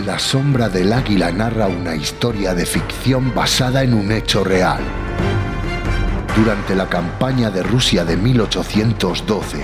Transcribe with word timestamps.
La 0.00 0.18
sombra 0.18 0.68
del 0.68 0.92
águila 0.92 1.30
narra 1.30 1.68
una 1.68 1.94
historia 1.94 2.54
de 2.54 2.66
ficción 2.66 3.34
basada 3.34 3.82
en 3.82 3.94
un 3.94 4.10
hecho 4.10 4.42
real. 4.42 4.80
Durante 6.34 6.74
la 6.74 6.88
campaña 6.88 7.50
de 7.50 7.62
Rusia 7.62 8.04
de 8.04 8.16
1812, 8.16 9.58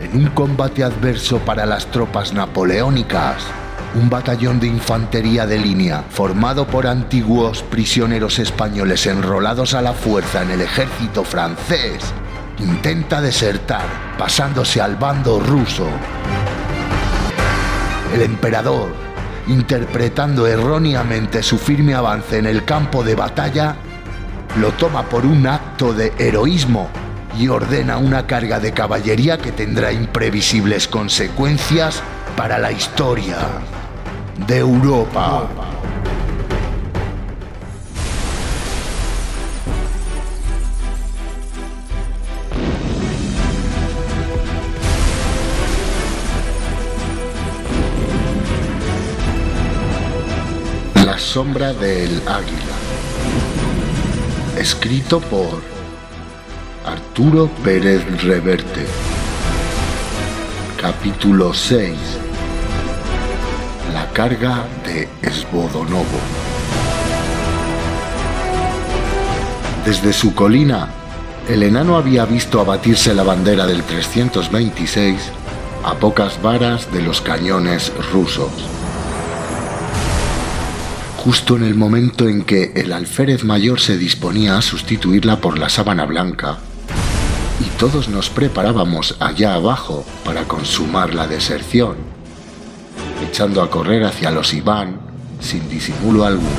en 0.00 0.16
un 0.16 0.26
combate 0.28 0.84
adverso 0.84 1.38
para 1.38 1.66
las 1.66 1.86
tropas 1.86 2.32
napoleónicas, 2.32 3.42
un 3.94 4.10
batallón 4.10 4.60
de 4.60 4.66
infantería 4.66 5.46
de 5.46 5.58
línea 5.58 6.04
formado 6.10 6.66
por 6.66 6.86
antiguos 6.86 7.62
prisioneros 7.62 8.38
españoles 8.38 9.06
enrolados 9.06 9.74
a 9.74 9.82
la 9.82 9.94
fuerza 9.94 10.42
en 10.42 10.50
el 10.50 10.60
ejército 10.60 11.24
francés 11.24 12.14
intenta 12.58 13.20
desertar 13.20 13.84
pasándose 14.18 14.80
al 14.80 14.96
bando 14.96 15.40
ruso. 15.40 15.86
El 18.14 18.22
emperador, 18.22 18.92
interpretando 19.46 20.46
erróneamente 20.46 21.42
su 21.42 21.58
firme 21.58 21.94
avance 21.94 22.38
en 22.38 22.46
el 22.46 22.64
campo 22.64 23.04
de 23.04 23.14
batalla, 23.14 23.76
lo 24.60 24.72
toma 24.72 25.04
por 25.04 25.26
un 25.26 25.46
acto 25.46 25.92
de 25.92 26.12
heroísmo 26.18 26.88
y 27.38 27.48
ordena 27.48 27.98
una 27.98 28.26
carga 28.26 28.60
de 28.60 28.72
caballería 28.72 29.38
que 29.38 29.52
tendrá 29.52 29.92
imprevisibles 29.92 30.86
consecuencias 30.86 32.02
para 32.36 32.58
la 32.58 32.72
historia 32.72 33.38
de 34.46 34.58
Europa. 34.58 35.48
Sombra 51.34 51.72
del 51.72 52.22
águila. 52.28 52.76
Escrito 54.56 55.18
por 55.18 55.62
Arturo 56.86 57.50
Pérez 57.64 58.04
Reverte. 58.22 58.86
Capítulo 60.80 61.52
6. 61.52 61.90
La 63.92 64.08
carga 64.10 64.64
de 64.86 65.08
Esbodonovo. 65.22 66.20
Desde 69.84 70.12
su 70.12 70.36
colina, 70.36 70.88
el 71.48 71.64
enano 71.64 71.96
había 71.96 72.26
visto 72.26 72.60
abatirse 72.60 73.12
la 73.12 73.24
bandera 73.24 73.66
del 73.66 73.82
326 73.82 75.32
a 75.82 75.94
pocas 75.94 76.40
varas 76.40 76.92
de 76.92 77.02
los 77.02 77.20
cañones 77.20 77.92
rusos 78.12 78.52
justo 81.24 81.56
en 81.56 81.64
el 81.64 81.74
momento 81.74 82.28
en 82.28 82.42
que 82.42 82.72
el 82.76 82.92
alférez 82.92 83.44
mayor 83.44 83.80
se 83.80 83.96
disponía 83.96 84.58
a 84.58 84.62
sustituirla 84.62 85.40
por 85.40 85.58
la 85.58 85.70
sábana 85.70 86.04
blanca, 86.04 86.58
y 87.60 87.78
todos 87.78 88.10
nos 88.10 88.28
preparábamos 88.28 89.16
allá 89.20 89.54
abajo 89.54 90.04
para 90.22 90.44
consumar 90.44 91.14
la 91.14 91.26
deserción, 91.26 91.96
echando 93.26 93.62
a 93.62 93.70
correr 93.70 94.04
hacia 94.04 94.30
los 94.30 94.52
Iván 94.52 95.00
sin 95.40 95.66
disimulo 95.70 96.26
alguno. 96.26 96.50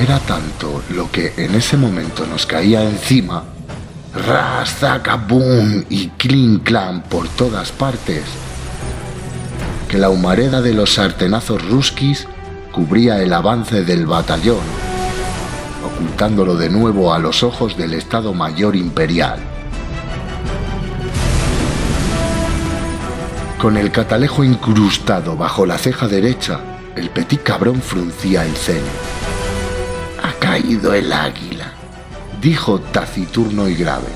Era 0.00 0.20
tanto 0.20 0.80
lo 0.90 1.10
que 1.10 1.32
en 1.36 1.56
ese 1.56 1.76
momento 1.76 2.24
nos 2.24 2.46
caía 2.46 2.84
encima 2.84 3.55
boom 5.28 5.84
y 5.88 6.08
clink 6.08 6.64
clan 6.64 7.02
por 7.02 7.28
todas 7.28 7.72
partes, 7.72 8.24
que 9.88 9.98
la 9.98 10.10
humareda 10.10 10.60
de 10.60 10.74
los 10.74 10.94
sartenazos 10.94 11.62
ruskis 11.68 12.26
cubría 12.72 13.22
el 13.22 13.32
avance 13.32 13.84
del 13.84 14.06
batallón, 14.06 14.64
ocultándolo 15.84 16.56
de 16.56 16.70
nuevo 16.70 17.12
a 17.12 17.18
los 17.18 17.42
ojos 17.42 17.76
del 17.76 17.94
Estado 17.94 18.34
Mayor 18.34 18.76
Imperial. 18.76 19.38
Con 23.60 23.76
el 23.76 23.90
catalejo 23.90 24.44
incrustado 24.44 25.36
bajo 25.36 25.66
la 25.66 25.78
ceja 25.78 26.08
derecha, 26.08 26.60
el 26.94 27.10
petit 27.10 27.42
cabrón 27.42 27.80
fruncía 27.80 28.44
el 28.44 28.54
ceño. 28.54 28.80
Ha 30.22 30.32
caído 30.38 30.92
el 30.94 31.12
águila 31.12 31.85
dijo 32.46 32.78
taciturno 32.78 33.68
y 33.68 33.74
grave. 33.74 34.06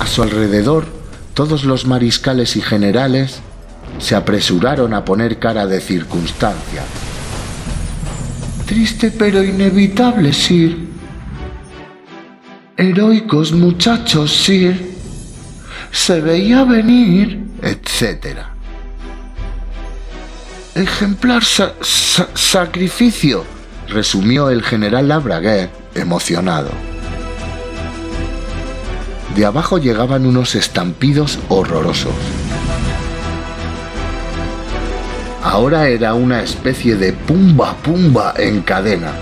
A 0.00 0.06
su 0.08 0.20
alrededor, 0.20 0.84
todos 1.32 1.62
los 1.62 1.86
mariscales 1.86 2.56
y 2.56 2.60
generales 2.60 3.38
se 4.00 4.16
apresuraron 4.16 4.94
a 4.94 5.04
poner 5.04 5.38
cara 5.38 5.64
de 5.66 5.80
circunstancia. 5.80 6.82
Triste 8.66 9.12
pero 9.16 9.44
inevitable, 9.44 10.32
Sir. 10.32 10.76
Heroicos 12.76 13.52
muchachos, 13.52 14.32
Sir. 14.32 14.92
Se 15.92 16.20
veía 16.20 16.64
venir, 16.64 17.46
etc. 17.62 18.38
Ejemplar 20.74 21.44
sacrificio, 21.44 23.44
resumió 23.88 24.50
el 24.50 24.64
general 24.64 25.06
Labraguet 25.06 25.83
emocionado. 25.94 26.70
De 29.34 29.44
abajo 29.44 29.78
llegaban 29.78 30.26
unos 30.26 30.54
estampidos 30.54 31.38
horrorosos. 31.48 32.14
Ahora 35.42 35.88
era 35.88 36.14
una 36.14 36.42
especie 36.42 36.96
de 36.96 37.12
pumba 37.12 37.74
pumba 37.76 38.32
en 38.36 38.62
cadena. 38.62 39.12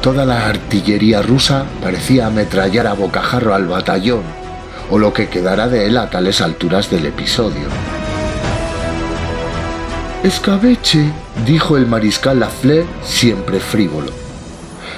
Toda 0.00 0.24
la 0.24 0.46
artillería 0.46 1.22
rusa 1.22 1.66
parecía 1.82 2.26
ametrallar 2.26 2.86
a 2.86 2.94
bocajarro 2.94 3.54
al 3.54 3.66
batallón, 3.66 4.22
o 4.90 4.98
lo 4.98 5.12
que 5.12 5.28
quedara 5.28 5.68
de 5.68 5.86
él 5.86 5.98
a 5.98 6.10
tales 6.10 6.40
alturas 6.40 6.90
del 6.90 7.06
episodio. 7.06 7.66
Escabeche, 10.22 11.12
dijo 11.46 11.76
el 11.76 11.86
mariscal 11.86 12.40
Lafleur, 12.40 12.86
siempre 13.04 13.60
frívolo. 13.60 14.25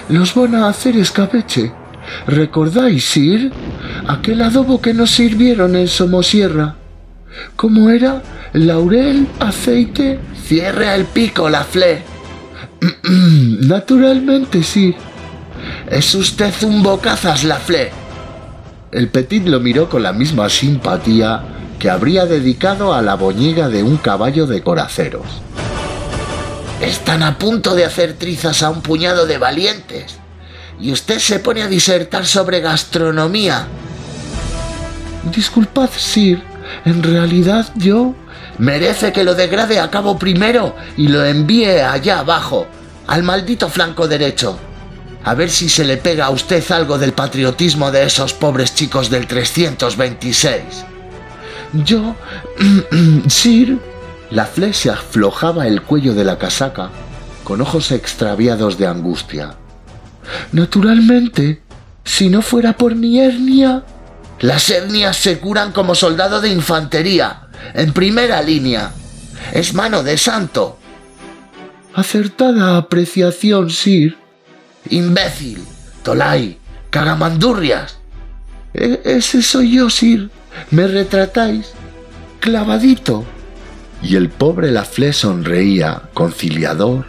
Los 0.09 0.35
van 0.35 0.55
a 0.55 0.69
hacer 0.69 0.97
escabeche. 0.97 1.73
¿Recordáis, 2.27 3.05
Sir? 3.05 3.53
Aquel 4.07 4.41
adobo 4.43 4.81
que 4.81 4.95
nos 4.95 5.11
sirvieron 5.11 5.77
en 5.77 5.89
Somosierra. 5.89 6.77
¿Cómo 7.57 7.91
era? 7.91 8.23
Laurel, 8.55 9.29
aceite. 9.39 10.19
Cierre 10.47 10.95
el 10.95 11.05
pico, 11.05 11.51
Lafleur. 11.51 11.99
Naturalmente, 13.69 14.63
Sir. 14.63 14.95
Es 15.91 16.15
usted 16.15 16.55
un 16.63 16.83
bocazas, 16.83 17.45
Lafleur. 17.45 17.91
El 18.91 19.09
Petit 19.09 19.47
lo 19.47 19.61
miró 19.61 19.91
con 19.91 20.03
la 20.03 20.15
misma 20.15 20.49
simpatía 20.49 21.43
que 21.79 21.91
habría 21.91 22.25
dedicado 22.25 22.95
a 22.95 23.03
la 23.03 23.15
boñiga 23.15 23.69
de 23.69 23.83
un 23.83 23.99
caballo 23.99 24.47
de 24.47 24.63
coraceros. 24.63 25.43
Están 26.81 27.25
a 27.25 27.39
punto 27.39 27.75
de 27.75 27.85
hacer 27.85 28.15
trizas 28.15 28.63
a 28.63 28.71
un 28.71 28.83
puñado 28.83 29.27
de 29.27 29.39
valientes. 29.39 30.19
Y 30.81 30.93
usted 30.93 31.19
se 31.19 31.41
pone 31.41 31.63
a 31.63 31.69
disertar 31.69 32.25
sobre 32.25 32.61
gastronomía. 32.61 33.67
Disculpad, 35.35 35.91
Sir. 35.97 36.43
En 36.85 37.03
realidad 37.03 37.73
yo... 37.75 38.15
Merece 38.59 39.13
que 39.13 39.23
lo 39.23 39.37
degrade 39.37 39.79
a 39.79 39.89
cabo 39.89 40.19
primero 40.19 40.75
y 40.97 41.07
lo 41.07 41.25
envíe 41.25 41.81
allá 41.81 42.19
abajo, 42.19 42.67
al 43.07 43.23
maldito 43.23 43.69
flanco 43.69 44.09
derecho. 44.09 44.59
A 45.25 45.35
ver 45.35 45.49
si 45.49 45.69
se 45.69 45.85
le 45.85 45.97
pega 45.97 46.27
a 46.27 46.31
usted 46.31 46.69
algo 46.73 46.99
del 46.99 47.13
patriotismo 47.13 47.93
de 47.93 48.05
esos 48.05 48.35
pobres 48.35 48.75
chicos 48.75 49.11
del 49.11 49.29
326. 49.29 50.61
Yo, 51.73 52.17
Sir, 53.29 53.79
la 54.31 54.47
flecha 54.47 54.95
aflojaba 54.95 55.67
el 55.67 55.83
cuello 55.83 56.15
de 56.15 56.25
la 56.25 56.39
casaca 56.39 56.91
con 57.45 57.61
ojos 57.61 57.93
extraviados 57.93 58.77
de 58.77 58.87
angustia. 58.87 59.55
Naturalmente, 60.53 61.63
si 62.05 62.29
no 62.29 62.43
fuera 62.43 62.75
por 62.77 62.95
mi 62.95 63.21
hernia... 63.21 63.85
Las 64.41 64.71
hernias 64.71 65.17
se 65.17 65.41
curan 65.41 65.73
como 65.73 65.97
soldado 65.97 66.41
de 66.41 66.51
infantería, 66.51 67.49
en 67.75 67.93
primera 67.93 68.41
línea. 68.41 68.93
Es 69.53 69.75
mano 69.75 70.05
de 70.05 70.17
santo. 70.17 70.79
Acertada 71.93 72.77
apreciación, 72.77 73.71
Sir. 73.71 74.17
Imbécil, 74.91 75.65
Tolai, 76.05 76.59
cagamandurrias. 76.91 77.99
E 78.73 79.01
ese 79.05 79.43
soy 79.43 79.73
yo, 79.73 79.91
Sir. 79.91 80.31
¿Me 80.71 80.87
retratáis? 80.87 81.73
Clavadito. 82.39 83.25
Y 84.03 84.17
el 84.17 84.29
pobre 84.29 84.71
Laflé 84.71 85.13
sonreía, 85.13 86.03
conciliador, 86.15 87.07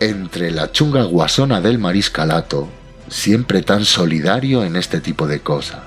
entre 0.00 0.50
la 0.50 0.70
chunga 0.72 1.04
guasona 1.04 1.60
del 1.60 1.78
mariscalato, 1.78 2.68
siempre 3.08 3.62
tan 3.62 3.84
solidario 3.84 4.64
en 4.64 4.76
este 4.76 5.00
tipo 5.00 5.26
de 5.26 5.40
cosas. 5.40 5.80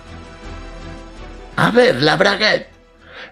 A 1.55 1.71
ver, 1.71 2.01
la 2.01 2.15
braguet. 2.15 2.67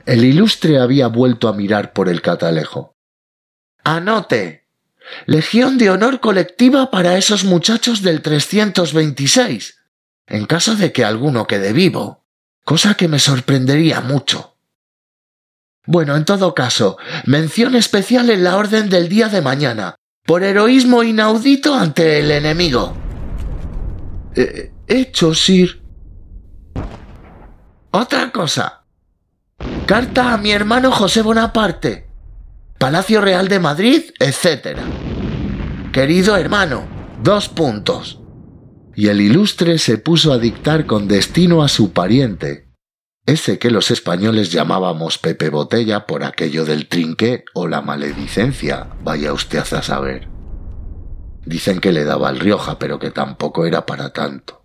El 0.06 0.24
ilustre 0.24 0.80
había 0.80 1.08
vuelto 1.08 1.48
a 1.48 1.54
mirar 1.54 1.94
por 1.94 2.10
el 2.10 2.22
catalejo. 2.22 2.96
Anote. 3.84 4.68
Legión 5.26 5.78
de 5.78 5.90
honor 5.90 6.20
colectiva 6.20 6.90
para 6.90 7.18
esos 7.18 7.44
muchachos 7.44 8.02
del 8.02 8.22
326, 8.22 9.80
en 10.28 10.46
caso 10.46 10.76
de 10.76 10.92
que 10.92 11.04
alguno 11.04 11.46
quede 11.46 11.74
vivo, 11.74 12.24
cosa 12.64 12.96
que 12.96 13.08
me 13.08 13.20
sorprendería 13.20 14.00
mucho. 14.00 14.53
Bueno, 15.86 16.16
en 16.16 16.24
todo 16.24 16.54
caso, 16.54 16.98
mención 17.26 17.76
especial 17.76 18.30
en 18.30 18.44
la 18.44 18.56
orden 18.56 18.90
del 18.90 19.10
día 19.10 19.28
de 19.28 19.42
mañana, 19.42 19.96
por 20.26 20.44
heroísmo 20.44 21.04
inaudito 21.04 21.76
ante 21.76 22.20
el 22.20 22.32
enemigo. 22.32 22.96
Eh, 24.36 24.72
hecho, 24.88 25.36
Sir. 25.36 25.82
Otra 27.92 28.32
cosa. 28.32 28.86
Carta 29.86 30.34
a 30.34 30.38
mi 30.38 30.52
hermano 30.52 30.92
José 30.92 31.22
Bonaparte. 31.22 32.08
Palacio 32.80 33.22
Real 33.22 33.50
de 33.50 33.60
Madrid, 33.60 34.04
etc. 34.20 34.78
Querido 35.92 36.38
hermano, 36.38 36.88
dos 37.22 37.50
puntos. 37.50 38.20
Y 38.96 39.08
el 39.08 39.22
ilustre 39.22 39.78
se 39.78 39.98
puso 39.98 40.32
a 40.32 40.38
dictar 40.38 40.86
con 40.86 41.08
destino 41.08 41.62
a 41.62 41.68
su 41.68 41.92
pariente, 41.92 42.68
ese 43.26 43.58
que 43.58 43.72
los 43.72 43.90
españoles 43.90 44.52
llamábamos 44.52 45.18
Pepe 45.18 45.50
Botella 45.50 46.06
por 46.06 46.24
aquello 46.24 46.66
del 46.66 46.88
trinque 46.88 47.46
o 47.54 47.68
la 47.68 47.82
maledicencia, 47.82 48.90
vaya 49.02 49.32
usted 49.32 49.60
a 49.60 49.82
saber. 49.82 50.28
Dicen 51.46 51.80
que 51.80 51.94
le 51.94 52.04
daba 52.04 52.30
al 52.30 52.40
Rioja, 52.40 52.80
pero 52.80 53.00
que 53.00 53.12
tampoco 53.12 53.66
era 53.66 53.86
para 53.86 54.12
tanto. 54.12 54.64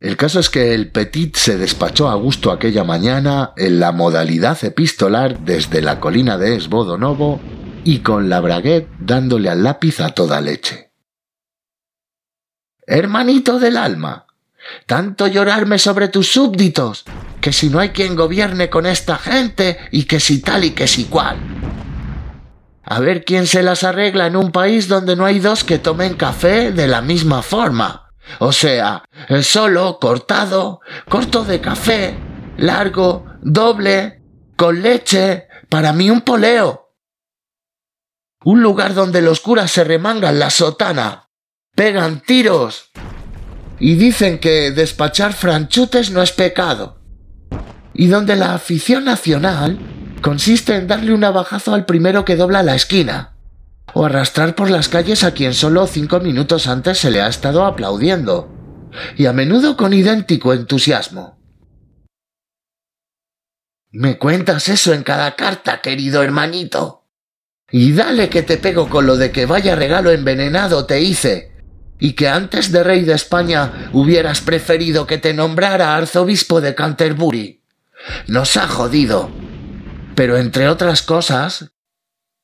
El 0.00 0.16
caso 0.16 0.40
es 0.40 0.50
que 0.50 0.74
el 0.74 0.90
Petit 0.90 1.36
se 1.36 1.56
despachó 1.56 2.08
a 2.08 2.16
gusto 2.16 2.50
aquella 2.50 2.82
mañana 2.82 3.52
en 3.56 3.78
la 3.78 3.92
modalidad 3.92 4.58
epistolar 4.64 5.38
desde 5.44 5.80
la 5.80 6.00
colina 6.00 6.38
de 6.38 6.56
Esbodonovo 6.56 7.40
y 7.84 8.00
con 8.00 8.28
la 8.28 8.40
braguet 8.40 8.88
dándole 8.98 9.48
al 9.48 9.62
lápiz 9.62 10.00
a 10.00 10.08
toda 10.08 10.40
leche. 10.40 10.92
Hermanito 12.84 13.60
del 13.60 13.76
alma, 13.76 14.26
tanto 14.86 15.26
llorarme 15.26 15.78
sobre 15.78 16.08
tus 16.08 16.32
súbditos, 16.32 17.04
que 17.40 17.52
si 17.52 17.68
no 17.68 17.78
hay 17.78 17.90
quien 17.90 18.16
gobierne 18.16 18.70
con 18.70 18.86
esta 18.86 19.16
gente 19.16 19.78
y 19.90 20.04
que 20.04 20.20
si 20.20 20.40
tal 20.40 20.64
y 20.64 20.70
que 20.70 20.86
si 20.86 21.04
cual. 21.04 21.36
A 22.84 23.00
ver 23.00 23.24
quién 23.24 23.46
se 23.46 23.62
las 23.62 23.84
arregla 23.84 24.26
en 24.26 24.36
un 24.36 24.52
país 24.52 24.88
donde 24.88 25.16
no 25.16 25.24
hay 25.24 25.38
dos 25.38 25.64
que 25.64 25.78
tomen 25.78 26.14
café 26.14 26.72
de 26.72 26.88
la 26.88 27.00
misma 27.00 27.42
forma. 27.42 28.10
O 28.38 28.52
sea, 28.52 29.04
solo, 29.42 29.98
cortado, 30.00 30.80
corto 31.08 31.44
de 31.44 31.60
café, 31.60 32.16
largo, 32.56 33.26
doble, 33.40 34.22
con 34.56 34.82
leche, 34.82 35.48
para 35.68 35.92
mí 35.92 36.10
un 36.10 36.22
poleo. 36.22 36.94
Un 38.44 38.62
lugar 38.62 38.94
donde 38.94 39.22
los 39.22 39.40
curas 39.40 39.70
se 39.70 39.84
remangan 39.84 40.38
la 40.38 40.50
sotana, 40.50 41.30
pegan 41.74 42.20
tiros, 42.20 42.90
y 43.82 43.96
dicen 43.96 44.38
que 44.38 44.70
despachar 44.70 45.32
franchutes 45.32 46.12
no 46.12 46.22
es 46.22 46.30
pecado. 46.30 47.00
Y 47.92 48.06
donde 48.06 48.36
la 48.36 48.54
afición 48.54 49.04
nacional 49.04 49.76
consiste 50.22 50.76
en 50.76 50.86
darle 50.86 51.12
un 51.12 51.24
abajazo 51.24 51.74
al 51.74 51.84
primero 51.84 52.24
que 52.24 52.36
dobla 52.36 52.62
la 52.62 52.76
esquina, 52.76 53.34
o 53.92 54.04
arrastrar 54.04 54.54
por 54.54 54.70
las 54.70 54.88
calles 54.88 55.24
a 55.24 55.34
quien 55.34 55.52
solo 55.52 55.88
cinco 55.88 56.20
minutos 56.20 56.68
antes 56.68 56.98
se 56.98 57.10
le 57.10 57.22
ha 57.22 57.26
estado 57.26 57.64
aplaudiendo, 57.64 58.48
y 59.16 59.26
a 59.26 59.32
menudo 59.32 59.76
con 59.76 59.92
idéntico 59.92 60.52
entusiasmo. 60.52 61.40
Me 63.90 64.16
cuentas 64.16 64.68
eso 64.68 64.94
en 64.94 65.02
cada 65.02 65.34
carta, 65.34 65.80
querido 65.80 66.22
hermanito. 66.22 67.08
Y 67.68 67.92
dale 67.94 68.28
que 68.28 68.44
te 68.44 68.58
pego 68.58 68.88
con 68.88 69.06
lo 69.06 69.16
de 69.16 69.32
que 69.32 69.44
vaya 69.44 69.74
regalo 69.74 70.12
envenenado 70.12 70.86
te 70.86 71.00
hice, 71.00 71.51
y 72.02 72.14
que 72.14 72.28
antes 72.28 72.72
de 72.72 72.82
rey 72.82 73.04
de 73.04 73.14
España 73.14 73.88
hubieras 73.92 74.40
preferido 74.40 75.06
que 75.06 75.18
te 75.18 75.34
nombrara 75.34 75.94
arzobispo 75.94 76.60
de 76.60 76.74
Canterbury. 76.74 77.62
Nos 78.26 78.56
ha 78.56 78.66
jodido. 78.66 79.30
Pero 80.16 80.36
entre 80.36 80.68
otras 80.68 81.02
cosas, 81.02 81.70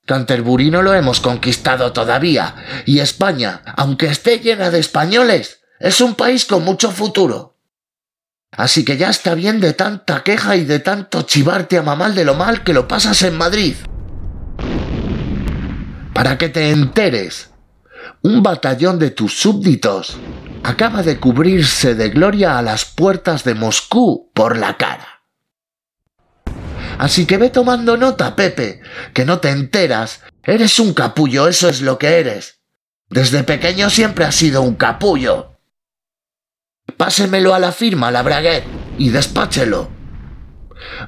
Canterbury 0.06 0.70
no 0.70 0.82
lo 0.82 0.94
hemos 0.94 1.18
conquistado 1.18 1.92
todavía, 1.92 2.54
y 2.86 3.00
España, 3.00 3.62
aunque 3.76 4.06
esté 4.06 4.38
llena 4.38 4.70
de 4.70 4.78
españoles, 4.78 5.58
es 5.80 6.00
un 6.00 6.14
país 6.14 6.44
con 6.44 6.62
mucho 6.62 6.92
futuro. 6.92 7.56
Así 8.52 8.84
que 8.84 8.96
ya 8.96 9.10
está 9.10 9.34
bien 9.34 9.58
de 9.58 9.72
tanta 9.72 10.22
queja 10.22 10.54
y 10.54 10.66
de 10.66 10.78
tanto 10.78 11.22
chivarte 11.22 11.78
a 11.78 11.82
mamal 11.82 12.14
de 12.14 12.24
lo 12.24 12.36
mal 12.36 12.62
que 12.62 12.72
lo 12.72 12.86
pasas 12.86 13.22
en 13.22 13.36
Madrid. 13.36 13.74
Para 16.14 16.38
que 16.38 16.48
te 16.48 16.70
enteres 16.70 17.50
un 18.22 18.42
batallón 18.42 18.98
de 18.98 19.10
tus 19.10 19.38
súbditos 19.38 20.16
acaba 20.62 21.02
de 21.02 21.18
cubrirse 21.18 21.94
de 21.94 22.10
gloria 22.10 22.58
a 22.58 22.62
las 22.62 22.84
puertas 22.84 23.44
de 23.44 23.54
Moscú 23.54 24.30
por 24.34 24.56
la 24.56 24.76
cara. 24.76 25.22
Así 26.98 27.26
que 27.26 27.38
ve 27.38 27.50
tomando 27.50 27.96
nota, 27.96 28.34
Pepe, 28.34 28.80
que 29.14 29.24
no 29.24 29.38
te 29.38 29.50
enteras. 29.50 30.22
Eres 30.42 30.80
un 30.80 30.94
capullo, 30.94 31.46
eso 31.46 31.68
es 31.68 31.80
lo 31.80 31.98
que 31.98 32.18
eres. 32.18 32.60
Desde 33.08 33.44
pequeño 33.44 33.88
siempre 33.88 34.24
has 34.24 34.34
sido 34.34 34.62
un 34.62 34.74
capullo. 34.74 35.58
Pásemelo 36.96 37.54
a 37.54 37.58
la 37.58 37.72
firma, 37.72 38.10
la 38.10 38.22
braguet, 38.22 38.64
y 38.98 39.10
despáchelo. 39.10 39.88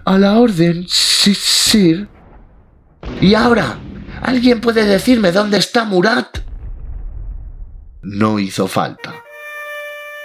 A 0.04 0.16
la 0.18 0.38
orden, 0.38 0.86
sí, 0.88 1.34
sir. 1.34 2.08
Y 3.20 3.34
ahora, 3.34 3.78
¿alguien 4.22 4.60
puede 4.60 4.84
decirme 4.84 5.32
dónde 5.32 5.58
está 5.58 5.84
Murat? 5.84 6.38
No 8.02 8.38
hizo 8.38 8.66
falta. 8.66 9.14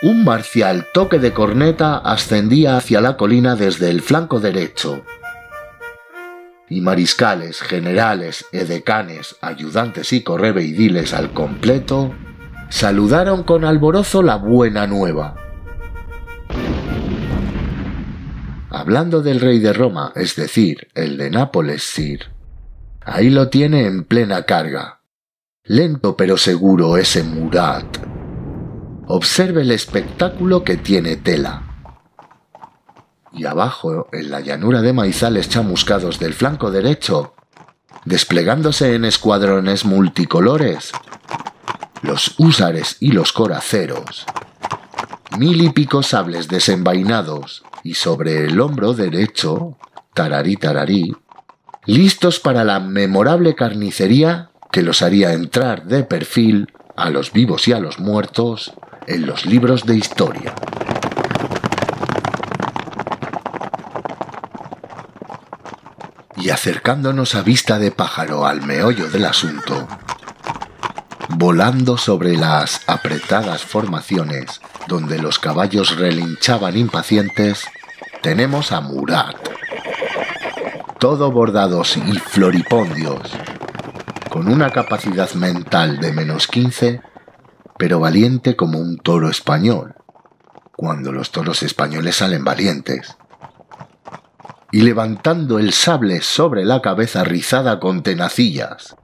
Un 0.02 0.24
marcial 0.24 0.88
toque 0.94 1.20
de 1.20 1.34
corneta 1.34 1.98
ascendía 1.98 2.78
hacia 2.78 3.02
la 3.02 3.18
colina 3.18 3.56
desde 3.56 3.90
el 3.90 4.02
flanco 4.02 4.40
derecho, 4.40 5.04
y 6.70 6.82
mariscales, 6.82 7.62
generales, 7.62 8.46
edecanes, 8.52 9.36
ayudantes 9.42 10.14
y 10.14 10.24
correveidiles 10.24 11.14
al 11.14 11.32
completo 11.32 12.14
saludaron 12.70 13.44
con 13.44 13.66
alborozo 13.66 14.24
la 14.24 14.38
buena 14.38 14.88
nueva. 14.88 15.36
Hablando 18.70 19.22
del 19.22 19.40
rey 19.40 19.60
de 19.60 19.74
Roma, 19.74 20.12
es 20.16 20.36
decir, 20.36 20.90
el 20.96 21.18
de 21.18 21.30
Nápoles, 21.30 21.84
Sir, 21.84 22.32
ahí 23.02 23.30
lo 23.30 23.50
tiene 23.50 23.86
en 23.86 24.04
plena 24.04 24.44
carga, 24.44 25.00
Lento 25.68 26.16
pero 26.16 26.38
seguro 26.38 26.96
ese 26.96 27.24
Murat. 27.24 27.98
Observe 29.08 29.64
el 29.64 29.72
espectáculo 29.72 30.64
que 30.64 30.78
tiene 30.78 31.16
tela. 31.16 31.64
Y 33.34 33.46
abajo, 33.46 34.08
en 34.12 34.30
la 34.30 34.42
llanura 34.42 34.84
de 34.84 34.94
maizales 34.94 35.50
chamuscados 35.50 36.20
del 36.20 36.36
flanco 36.36 36.70
derecho, 36.70 37.34
desplegándose 38.06 38.94
en 38.94 39.06
escuadrones 39.06 39.86
multicolores, 39.86 40.92
los 42.04 42.36
húsares 42.38 42.98
y 43.00 43.14
los 43.14 43.34
coraceros, 43.34 44.28
mil 45.40 45.64
y 45.64 45.72
pico 45.72 46.04
sables 46.04 46.48
desenvainados, 46.48 47.64
y 47.84 47.96
sobre 47.96 48.46
el 48.46 48.62
hombro 48.62 48.94
derecho, 48.94 49.80
tararí 50.14 50.58
tararí, 50.58 51.16
listos 51.88 52.40
para 52.40 52.64
la 52.64 52.80
memorable 52.80 53.56
carnicería 53.56 54.52
que 54.76 54.84
los 54.84 55.02
haría 55.02 55.32
entrar 55.32 55.86
de 55.86 56.04
perfil 56.04 56.70
a 56.98 57.10
los 57.10 57.32
vivos 57.32 57.66
y 57.70 57.72
a 57.72 57.80
los 57.80 57.98
muertos 57.98 58.74
en 59.08 59.26
los 59.26 59.46
libros 59.46 59.86
de 59.86 59.96
historia. 59.96 60.54
Y 66.36 66.50
acercándonos 66.50 67.36
a 67.36 67.42
vista 67.42 67.80
de 67.80 67.92
pájaro 67.92 68.46
al 68.46 68.64
meollo 68.64 69.10
del 69.10 69.24
asunto, 69.24 69.88
volando 71.30 71.98
sobre 71.98 72.36
las 72.36 72.82
apretadas 72.86 73.62
formaciones 73.62 74.60
donde 74.90 75.20
los 75.20 75.40
caballos 75.40 75.96
relinchaban 75.96 76.76
impacientes, 76.76 77.64
tenemos 78.22 78.74
a 78.74 78.82
Murat. 78.82 79.38
Todo 81.00 81.32
bordados 81.32 81.96
y 81.96 82.20
floripondios, 82.20 83.22
con 84.36 84.50
una 84.50 84.70
capacidad 84.70 85.32
mental 85.36 86.02
de 86.02 86.12
menos 86.12 86.48
15, 86.48 87.00
pero 87.78 88.02
valiente 88.02 88.58
como 88.58 88.80
un 88.80 88.98
toro 88.98 89.30
español, 89.30 89.96
cuando 90.76 91.14
los 91.14 91.32
toros 91.32 91.64
españoles 91.64 92.18
salen 92.18 92.44
valientes. 92.44 93.16
Y 94.74 94.82
levantando 94.82 95.58
el 95.58 95.72
sable 95.72 96.20
sobre 96.20 96.66
la 96.66 96.82
cabeza 96.82 97.24
rizada 97.24 97.80
con 97.80 98.04
tenacillas, 98.04 98.98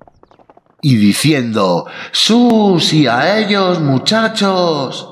y 0.81 0.97
diciendo 0.97 1.85
¡Sus 2.11 2.91
y 2.91 3.07
a 3.07 3.39
ellos, 3.39 3.79
muchachos! 3.79 5.07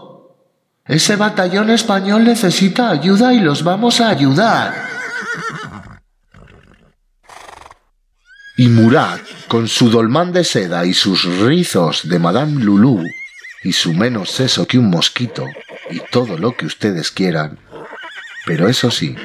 Ese 0.83 1.15
batallón 1.15 1.69
español 1.69 2.25
necesita 2.25 2.89
ayuda 2.89 3.33
y 3.33 3.39
los 3.39 3.63
vamos 3.63 4.01
a 4.01 4.09
ayudar. 4.09 4.88
Y 8.59 8.67
Murat, 8.67 9.21
con 9.47 9.69
su 9.69 9.89
dolmán 9.89 10.33
de 10.33 10.43
seda 10.43 10.85
y 10.85 10.93
sus 10.93 11.23
rizos 11.39 12.09
de 12.09 12.19
Madame 12.19 12.61
Lulú, 12.61 13.01
y 13.63 13.71
su 13.71 13.93
menos 13.93 14.31
seso 14.31 14.67
que 14.67 14.77
un 14.77 14.89
mosquito, 14.89 15.45
y 15.89 16.01
todo 16.11 16.37
lo 16.37 16.57
que 16.57 16.65
ustedes 16.65 17.09
quieran, 17.09 17.57
pero 18.45 18.67
eso 18.67 18.91
sí, 18.91 19.15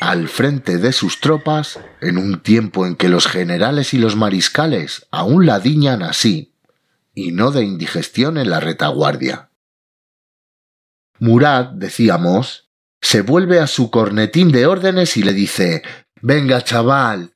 al 0.00 0.28
frente 0.28 0.76
de 0.76 0.92
sus 0.92 1.20
tropas 1.20 1.80
en 2.02 2.18
un 2.18 2.42
tiempo 2.42 2.84
en 2.84 2.94
que 2.94 3.08
los 3.08 3.26
generales 3.26 3.94
y 3.94 3.98
los 3.98 4.16
mariscales 4.16 5.06
aún 5.10 5.46
ladiñan 5.46 6.02
así, 6.02 6.52
y 7.14 7.32
no 7.32 7.52
de 7.52 7.64
indigestión 7.64 8.36
en 8.36 8.50
la 8.50 8.60
retaguardia. 8.60 9.48
Murat, 11.20 11.72
decíamos, 11.72 12.68
se 13.00 13.22
vuelve 13.22 13.60
a 13.60 13.66
su 13.66 13.90
cornetín 13.90 14.52
de 14.52 14.66
órdenes 14.66 15.16
y 15.16 15.22
le 15.22 15.32
dice 15.32 15.82
Venga, 16.20 16.62
chaval, 16.62 17.32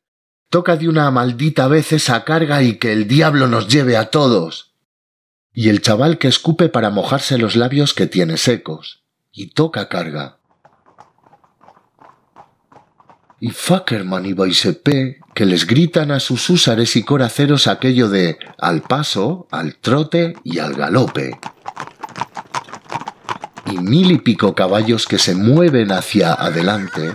toca 0.49 0.77
de 0.77 0.89
una 0.89 1.11
maldita 1.11 1.69
vez 1.69 1.93
esa 1.93 2.25
carga 2.25 2.63
y 2.63 2.79
que 2.79 2.93
el 2.93 3.09
diablo 3.09 3.47
nos 3.47 3.69
lleve 3.69 3.97
a 3.97 4.11
todos. 4.11 4.75
Y 5.53 5.69
el 5.69 5.81
chaval 5.81 6.19
que 6.19 6.29
escupe 6.29 6.69
para 6.69 6.91
mojarse 6.91 7.39
los 7.39 7.57
labios 7.57 7.95
que 7.95 8.07
tiene 8.07 8.37
secos, 8.37 9.03
y 9.33 9.49
toca 9.49 9.89
carga 9.89 10.37
y 13.41 13.51
Fackerman 13.51 14.27
y 14.27 14.33
Boisepé 14.33 15.21
que 15.35 15.45
les 15.45 15.67
gritan 15.67 16.11
a 16.11 16.21
sus 16.21 16.49
húsares 16.49 16.97
y 16.97 17.03
coraceros 17.03 17.67
aquello 17.67 18.09
de 18.09 18.39
al 18.59 18.83
paso, 18.83 19.47
al 19.51 19.77
trote 19.77 20.35
y 20.43 20.59
al 20.59 20.75
galope. 20.75 21.39
Y 23.71 23.79
mil 23.79 24.13
y 24.13 24.19
pico 24.19 24.55
caballos 24.55 25.07
que 25.07 25.19
se 25.19 25.35
mueven 25.35 25.93
hacia 25.93 26.33
adelante, 26.33 27.13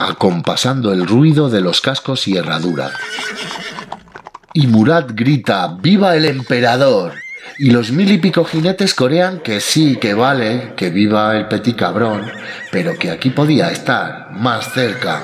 acompasando 0.00 0.92
el 0.92 1.06
ruido 1.06 1.50
de 1.50 1.60
los 1.60 1.80
cascos 1.80 2.26
y 2.26 2.36
herraduras. 2.36 2.92
Y 4.54 4.66
Murat 4.66 5.12
grita 5.12 5.76
¡Viva 5.80 6.16
el 6.16 6.24
emperador! 6.24 7.12
Y 7.58 7.70
los 7.70 7.92
mil 7.92 8.10
y 8.10 8.18
pico 8.18 8.44
jinetes 8.44 8.94
corean 8.94 9.40
que 9.40 9.60
sí, 9.60 9.96
que 9.96 10.14
vale, 10.14 10.72
que 10.76 10.88
viva 10.88 11.36
el 11.36 11.46
petit 11.46 11.76
cabrón, 11.76 12.32
pero 12.72 12.98
que 12.98 13.10
aquí 13.10 13.28
podía 13.28 13.70
estar, 13.70 14.30
más 14.32 14.72
cerca, 14.72 15.22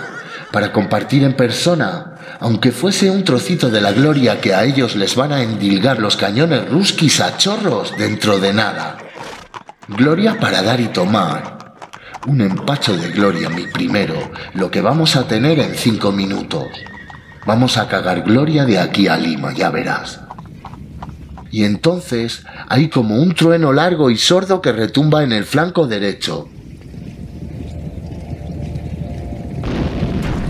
para 0.52 0.71
compartir 0.71 1.25
en 1.25 1.33
persona, 1.33 2.16
aunque 2.40 2.73
fuese 2.73 3.11
un 3.11 3.25
trocito 3.25 3.71
de 3.71 3.80
la 3.80 3.92
gloria 3.92 4.40
que 4.40 4.54
a 4.54 4.64
ellos 4.64 4.95
les 4.97 5.16
van 5.16 5.33
a 5.33 5.42
endilgar 5.42 5.99
los 5.99 6.16
cañones 6.16 6.68
ruskis 6.68 7.21
a 7.21 7.38
chorros 7.38 7.97
dentro 7.97 8.38
de 8.38 8.52
nada. 8.52 8.99
Gloria 9.88 10.38
para 10.38 10.62
dar 10.62 10.80
y 10.80 10.88
tomar. 10.88 11.55
Un 12.26 12.40
empacho 12.40 12.97
de 12.97 13.11
gloria, 13.11 13.49
mi 13.49 13.66
primero, 13.66 14.16
lo 14.54 14.71
que 14.71 14.80
vamos 14.80 15.16
a 15.16 15.26
tener 15.28 15.61
en 15.61 15.75
cinco 15.75 16.12
minutos. 16.12 16.66
Vamos 17.47 17.78
a 17.78 17.88
cagar 17.88 18.23
gloria 18.23 18.64
de 18.64 18.78
aquí 18.78 19.09
a 19.09 19.16
Lima, 19.16 19.54
ya 19.54 19.71
verás. 19.71 20.21
Y 21.50 21.64
entonces 21.64 22.45
hay 22.68 22.88
como 22.88 23.16
un 23.16 23.35
trueno 23.35 23.73
largo 23.73 24.11
y 24.11 24.16
sordo 24.16 24.61
que 24.61 24.73
retumba 24.73 25.23
en 25.23 25.33
el 25.33 25.45
flanco 25.45 25.87
derecho, 25.87 26.49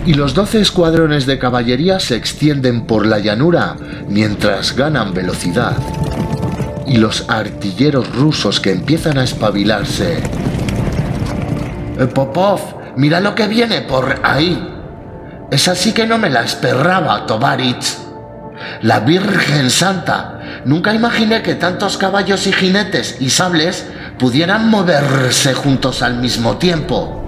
y 0.07 0.13
los 0.13 0.33
doce 0.33 0.61
escuadrones 0.61 1.25
de 1.25 1.37
caballería 1.37 1.99
se 1.99 2.15
extienden 2.15 2.87
por 2.87 3.05
la 3.05 3.19
llanura 3.19 3.75
mientras 4.07 4.73
ganan 4.73 5.13
velocidad. 5.13 5.75
Y 6.87 6.95
los 6.95 7.29
artilleros 7.29 8.15
rusos 8.15 8.61
que 8.61 8.71
empiezan 8.71 9.17
a 9.17 9.25
espabilarse. 9.25 10.23
Eh, 11.99 12.05
Popov, 12.07 12.59
mira 12.95 13.19
lo 13.19 13.33
que 13.33 13.47
viene 13.47 13.81
por 13.81 14.19
ahí. 14.23 14.75
Es 15.49 15.67
así 15.67 15.93
que 15.93 16.05
no 16.05 16.17
me 16.17 16.29
la 16.29 16.41
esperaba, 16.41 17.25
Tovarich. 17.25 17.97
La 18.81 18.99
Virgen 18.99 19.69
Santa. 19.69 20.39
Nunca 20.65 20.93
imaginé 20.93 21.41
que 21.41 21.55
tantos 21.55 21.97
caballos 21.97 22.47
y 22.47 22.51
jinetes 22.51 23.17
y 23.19 23.29
sables 23.29 23.85
pudieran 24.17 24.69
moverse 24.69 25.53
juntos 25.53 26.01
al 26.01 26.15
mismo 26.15 26.57
tiempo. 26.57 27.23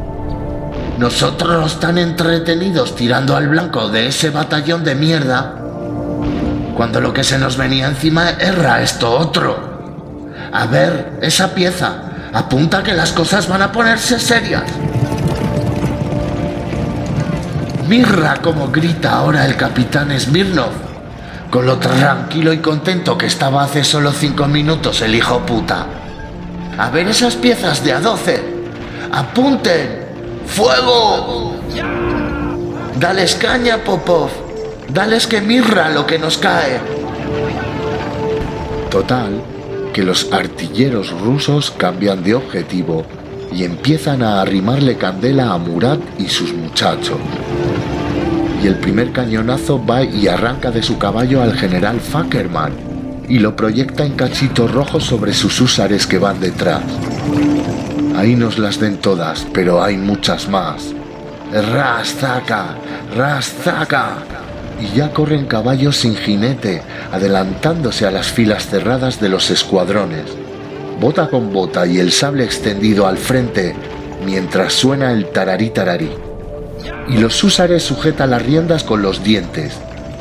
Nosotros 0.98 1.80
tan 1.80 1.98
entretenidos 1.98 2.96
tirando 2.96 3.38
al 3.38 3.48
blanco 3.48 3.88
de 3.88 4.08
ese 4.08 4.32
batallón 4.32 4.84
de 4.84 4.96
mierda, 4.96 5.56
cuando 6.76 7.00
lo 7.00 7.14
que 7.14 7.24
se 7.24 7.38
nos 7.38 7.58
venía 7.58 7.88
encima 7.88 8.32
era 8.32 8.82
esto 8.82 9.12
otro. 9.12 10.30
A 10.52 10.66
ver, 10.66 11.20
esa 11.22 11.54
pieza, 11.54 12.09
apunta 12.34 12.84
que 12.84 12.94
las 12.94 13.12
cosas 13.12 13.48
van 13.48 13.62
a 13.62 13.72
ponerse 13.72 14.20
serias. 14.20 14.64
Mirra 17.88 18.36
como 18.42 18.68
grita 18.68 19.14
ahora 19.14 19.46
el 19.46 19.56
capitán 19.56 20.18
Smirnov, 20.20 20.72
con 21.50 21.66
lo 21.66 21.78
tranquilo 21.78 22.54
y 22.54 22.60
contento 22.60 23.18
que 23.18 23.26
estaba 23.26 23.64
hace 23.64 23.84
solo 23.84 24.12
cinco 24.12 24.48
minutos 24.48 25.02
el 25.02 25.16
hijo 25.16 25.40
puta. 25.40 25.88
A 26.78 26.90
ver 26.92 27.08
esas 27.08 27.36
piezas 27.36 27.84
de 27.84 27.94
a 27.94 28.00
doce. 28.00 28.42
Apunten. 29.12 30.08
¡Fuego! 30.46 31.56
Dales 32.96 33.36
caña, 33.36 33.78
Popov. 33.78 34.30
Dales 34.88 35.28
que 35.28 35.42
mirra 35.42 35.90
lo 35.90 36.06
que 36.06 36.18
nos 36.20 36.38
cae. 36.38 36.80
Total, 38.90 39.42
que 39.94 40.04
los 40.04 40.32
artilleros 40.32 41.12
rusos 41.20 41.72
cambian 41.72 42.24
de 42.24 42.36
objetivo 42.36 43.06
y 43.52 43.64
empiezan 43.64 44.22
a 44.22 44.42
arrimarle 44.42 44.98
candela 44.98 45.54
a 45.54 45.58
Murat 45.58 46.00
y 46.20 46.28
sus 46.28 46.54
muchachos. 46.54 47.18
Y 48.64 48.68
el 48.68 48.76
primer 48.76 49.12
cañonazo 49.12 49.84
va 49.84 50.04
y 50.04 50.28
arranca 50.28 50.72
de 50.72 50.84
su 50.84 50.98
caballo 50.98 51.42
al 51.42 51.54
general 51.54 52.00
Fackerman 52.00 52.74
y 53.28 53.40
lo 53.40 53.56
proyecta 53.56 54.06
en 54.06 54.14
cachitos 54.14 54.72
rojos 54.72 55.04
sobre 55.04 55.34
sus 55.34 55.62
húsares 55.62 56.06
que 56.08 56.18
van 56.18 56.40
detrás. 56.40 56.84
Ahí 58.16 58.36
nos 58.36 58.58
las 58.58 58.80
den 58.80 58.98
todas, 58.98 59.48
pero 59.54 59.82
hay 59.82 59.96
muchas 59.96 60.50
más. 60.50 60.94
¡Rastaca! 61.52 62.76
¡Rastaca! 63.16 64.39
Y 64.80 64.96
ya 64.96 65.12
corren 65.12 65.46
caballos 65.46 65.98
sin 65.98 66.16
jinete, 66.16 66.82
adelantándose 67.12 68.06
a 68.06 68.12
las 68.12 68.28
filas 68.28 68.68
cerradas 68.68 69.20
de 69.20 69.30
los 69.30 69.50
escuadrones. 69.52 70.26
Bota 71.00 71.28
con 71.30 71.52
bota 71.52 71.86
y 71.86 72.00
el 72.00 72.12
sable 72.12 72.44
extendido 72.44 73.08
al 73.08 73.18
frente, 73.18 73.76
mientras 74.26 74.74
suena 74.74 75.12
el 75.12 75.28
tararí 75.28 75.70
tararí. 75.70 76.10
Y 77.08 77.18
los 77.18 77.44
húsares 77.44 77.84
sujetan 77.84 78.32
las 78.32 78.46
riendas 78.46 78.84
con 78.84 79.02
los 79.02 79.24
dientes 79.24 79.78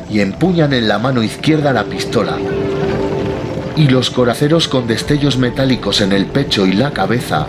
y 0.09 0.21
empuñan 0.21 0.73
en 0.73 0.87
la 0.87 0.99
mano 0.99 1.23
izquierda 1.23 1.71
la 1.71 1.83
pistola. 1.83 2.37
Y 3.75 3.87
los 3.87 4.09
coraceros 4.09 4.67
con 4.67 4.87
destellos 4.87 5.37
metálicos 5.37 6.01
en 6.01 6.11
el 6.11 6.25
pecho 6.25 6.65
y 6.65 6.73
la 6.73 6.91
cabeza 6.91 7.47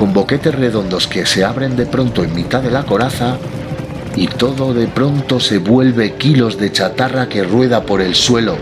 con 0.00 0.14
boquetes 0.14 0.54
redondos 0.54 1.06
que 1.06 1.26
se 1.26 1.44
abren 1.44 1.76
de 1.76 1.84
pronto 1.84 2.24
en 2.24 2.34
mitad 2.34 2.62
de 2.62 2.70
la 2.70 2.84
coraza 2.84 3.36
y 4.16 4.26
todo 4.26 4.74
de 4.74 4.86
pronto 4.88 5.40
se 5.40 5.58
vuelve 5.58 6.14
kilos 6.14 6.58
de 6.58 6.72
chatarra 6.72 7.28
que 7.28 7.44
rueda 7.44 7.82
por 7.82 8.00
el 8.00 8.14
suelo, 8.14 8.56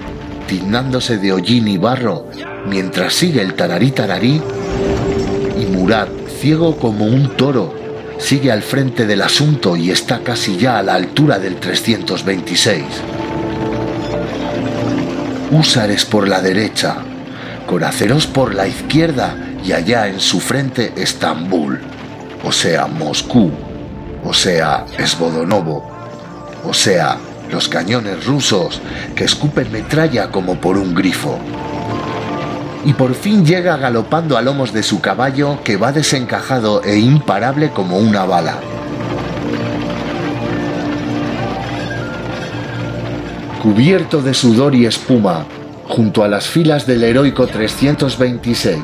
tiznándose 0.47 1.19
de 1.19 1.33
hollín 1.33 1.69
y 1.69 1.79
barro, 1.79 2.27
mientras 2.67 3.15
sigue 3.15 3.43
el 3.43 3.55
tararí 3.55 3.91
tararí 3.91 4.41
y 5.61 5.67
Murat, 5.67 6.09
ciego 6.41 6.77
como 6.77 7.07
un 7.07 7.37
toro, 7.37 7.75
sigue 8.19 8.53
al 8.53 8.63
frente 8.63 9.07
del 9.07 9.23
asunto 9.23 9.77
y 9.77 9.91
está 9.91 10.21
casi 10.21 10.57
ya 10.57 10.79
a 10.79 10.83
la 10.83 10.95
altura 10.95 11.39
del 11.39 11.57
326. 11.57 12.85
Húsares 15.51 16.05
por 16.05 16.29
la 16.29 16.41
derecha, 16.41 16.97
coraceros 17.67 18.27
por 18.27 18.55
la 18.55 18.67
izquierda 18.67 19.37
y 19.65 19.73
allá 19.73 20.09
en 20.09 20.21
su 20.21 20.41
frente 20.41 20.93
Estambul, 20.97 21.81
o 22.45 22.53
sea, 22.53 22.87
Moscú, 22.87 23.51
o 24.29 24.35
sea, 24.35 24.85
Esbodonovo, 24.99 25.83
o 26.63 26.75
sea, 26.75 27.17
los 27.51 27.67
cañones 27.67 28.27
rusos 28.27 28.79
que 29.17 29.25
escupen 29.25 29.73
metralla 29.73 30.31
como 30.31 30.61
por 30.61 30.77
un 30.77 30.95
grifo. 30.95 31.39
Y 32.85 32.93
por 32.93 33.15
fin 33.15 33.47
llega 33.47 33.79
galopando 33.79 34.37
a 34.37 34.43
lomos 34.43 34.75
de 34.75 34.83
su 34.83 35.01
caballo 35.01 35.61
que 35.65 35.79
va 35.79 35.93
desencajado 35.93 36.83
e 36.85 36.99
imparable 36.99 37.71
como 37.71 37.97
una 37.97 38.27
bala. 38.27 38.59
Cubierto 43.63 44.21
de 44.21 44.35
sudor 44.35 44.75
y 44.75 44.85
espuma, 44.85 45.47
junto 45.89 46.23
a 46.23 46.29
las 46.29 46.47
filas 46.47 46.87
del 46.87 47.03
heroico 47.03 47.47
326, 47.47 48.77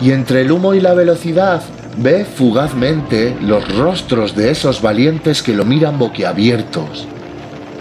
y 0.00 0.12
entre 0.12 0.40
el 0.40 0.52
humo 0.52 0.72
y 0.72 0.80
la 0.80 0.94
velocidad 0.94 1.60
ve 1.98 2.24
fugazmente 2.24 3.36
los 3.40 3.76
rostros 3.76 4.36
de 4.36 4.50
esos 4.50 4.80
valientes 4.80 5.42
que 5.42 5.52
lo 5.52 5.64
miran 5.64 5.98
boquiabiertos. 5.98 7.06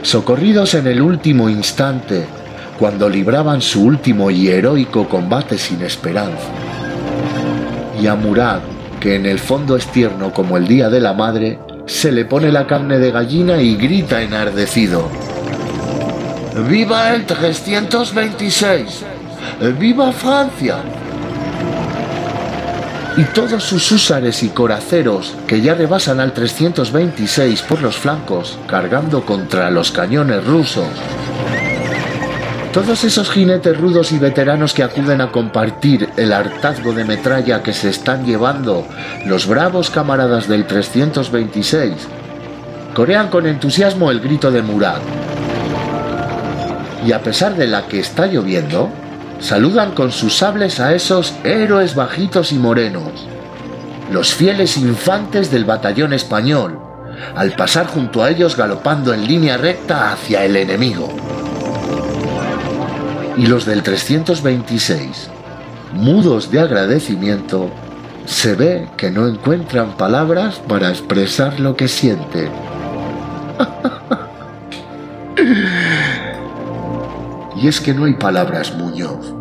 socorridos 0.01 0.73
en 0.73 0.87
el 0.87 1.01
último 1.01 1.49
instante, 1.49 2.25
cuando 2.79 3.09
libraban 3.09 3.61
su 3.61 3.83
último 3.83 4.31
y 4.31 4.47
heroico 4.47 5.09
combate 5.09 5.57
sin 5.57 5.81
esperanza. 5.81 6.47
Y 8.01 8.07
a 8.07 8.15
Murad, 8.15 8.61
que 9.01 9.15
en 9.15 9.25
el 9.25 9.39
fondo 9.39 9.75
es 9.75 9.87
tierno 9.87 10.31
como 10.31 10.55
el 10.55 10.67
Día 10.67 10.89
de 10.89 11.01
la 11.01 11.13
Madre, 11.13 11.59
se 11.87 12.11
le 12.11 12.25
pone 12.25 12.51
la 12.51 12.67
carne 12.67 12.99
de 12.99 13.11
gallina 13.11 13.61
y 13.61 13.75
grita 13.75 14.21
enardecido. 14.21 15.09
¡Viva 16.69 17.13
el 17.13 17.25
326! 17.25 19.03
¡Viva 19.77 20.11
Francia! 20.11 20.77
Y 23.17 23.23
todos 23.23 23.63
sus 23.63 23.91
húsares 23.91 24.43
y 24.43 24.49
coraceros, 24.49 25.33
que 25.47 25.59
ya 25.59 25.73
rebasan 25.73 26.19
al 26.19 26.33
326 26.33 27.63
por 27.63 27.81
los 27.81 27.97
flancos, 27.97 28.59
cargando 28.67 29.25
contra 29.25 29.71
los 29.71 29.91
cañones 29.91 30.45
rusos. 30.45 30.85
Todos 32.71 33.03
esos 33.03 33.31
jinetes 33.31 33.75
rudos 33.75 34.11
y 34.11 34.19
veteranos 34.19 34.75
que 34.75 34.83
acuden 34.83 35.21
a 35.21 35.31
compartir 35.31 36.09
el 36.15 36.31
hartazgo 36.31 36.93
de 36.93 37.05
metralla 37.05 37.63
que 37.63 37.73
se 37.73 37.89
están 37.89 38.23
llevando 38.23 38.85
los 39.25 39.47
bravos 39.47 39.89
camaradas 39.89 40.47
del 40.47 40.67
326, 40.67 41.93
corean 42.93 43.29
con 43.29 43.47
entusiasmo 43.47 44.11
el 44.11 44.19
grito 44.19 44.51
de 44.51 44.61
Murad. 44.61 44.99
Y 47.03 47.13
a 47.13 47.23
pesar 47.23 47.55
de 47.55 47.65
la 47.65 47.87
que 47.87 47.99
está 47.99 48.27
lloviendo, 48.27 48.91
saludan 49.39 49.91
con 49.91 50.11
sus 50.11 50.37
sables 50.37 50.79
a 50.79 50.93
esos 50.93 51.33
héroes 51.43 51.95
bajitos 51.95 52.51
y 52.51 52.55
morenos, 52.55 53.27
los 54.11 54.33
fieles 54.33 54.77
infantes 54.77 55.51
del 55.51 55.65
batallón 55.65 56.13
español, 56.13 56.79
al 57.35 57.53
pasar 57.53 57.87
junto 57.87 58.23
a 58.23 58.29
ellos 58.29 58.55
galopando 58.55 59.13
en 59.13 59.27
línea 59.27 59.57
recta 59.57 60.11
hacia 60.11 60.45
el 60.45 60.55
enemigo. 60.55 61.09
Y 63.35 63.45
los 63.45 63.65
del 63.65 63.83
326, 63.83 65.29
mudos 65.93 66.49
de 66.51 66.59
agradecimiento, 66.59 67.69
se 68.25 68.55
ve 68.55 68.87
que 68.97 69.11
no 69.11 69.27
encuentran 69.27 69.95
palabras 69.95 70.59
para 70.67 70.89
expresar 70.89 71.59
lo 71.59 71.75
que 71.75 71.87
sienten. 71.87 72.49
Y 77.59 77.67
es 77.67 77.81
que 77.81 77.93
no 77.93 78.05
hay 78.05 78.13
palabras, 78.13 78.75
Muñoz. 78.75 79.33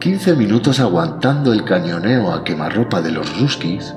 15 0.00 0.36
minutos 0.36 0.80
aguantando 0.80 1.52
el 1.52 1.64
cañoneo 1.64 2.32
a 2.32 2.44
quemarropa 2.44 3.00
de 3.00 3.10
los 3.10 3.38
ruskis 3.38 3.94